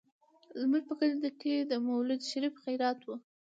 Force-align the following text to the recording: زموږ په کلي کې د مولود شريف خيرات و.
زموږ 0.61 0.83
په 0.89 0.93
کلي 0.99 1.29
کې 1.41 1.53
د 1.71 1.73
مولود 1.87 2.21
شريف 2.29 2.53
خيرات 2.63 2.99
و. 3.05 3.09